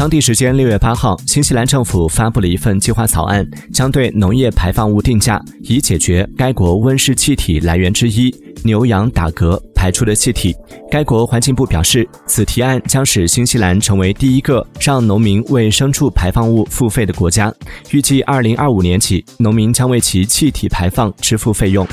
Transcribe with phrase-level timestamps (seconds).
[0.00, 8.34] 当地时间六月八号新西兰政府发布了一份计划草案将对农业排放物定价以解决该国温室气体来源之一
[8.64, 10.56] 牛羊打嗝排出的气体。
[10.90, 17.52] 该国环境部表示此提案将使新西兰成为第一个让农民为牲畜排放物付费的国家
[17.90, 21.86] 预计二零二五年起农民将为其气体排放支付费用。